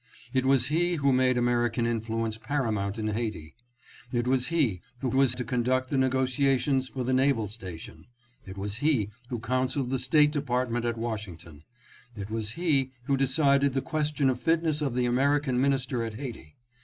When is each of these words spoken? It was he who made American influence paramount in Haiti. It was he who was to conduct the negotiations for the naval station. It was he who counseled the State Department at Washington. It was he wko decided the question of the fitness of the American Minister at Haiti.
It 0.33 0.47
was 0.47 0.69
he 0.69 0.95
who 0.95 1.13
made 1.13 1.37
American 1.37 1.85
influence 1.85 2.39
paramount 2.39 2.97
in 2.97 3.09
Haiti. 3.09 3.53
It 4.11 4.25
was 4.25 4.47
he 4.47 4.81
who 5.01 5.09
was 5.09 5.35
to 5.35 5.43
conduct 5.43 5.91
the 5.91 5.97
negotiations 5.99 6.89
for 6.89 7.03
the 7.03 7.13
naval 7.13 7.47
station. 7.47 8.07
It 8.43 8.57
was 8.57 8.77
he 8.77 9.11
who 9.29 9.37
counseled 9.39 9.91
the 9.91 9.99
State 9.99 10.31
Department 10.31 10.85
at 10.85 10.97
Washington. 10.97 11.61
It 12.15 12.31
was 12.31 12.53
he 12.53 12.93
wko 13.07 13.15
decided 13.15 13.73
the 13.73 13.81
question 13.83 14.27
of 14.31 14.39
the 14.39 14.43
fitness 14.43 14.81
of 14.81 14.95
the 14.95 15.05
American 15.05 15.61
Minister 15.61 16.03
at 16.03 16.15
Haiti. 16.15 16.55